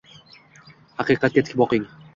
Haqiqatga 1.03 1.35
tik 1.51 1.57
boqing 1.65 1.91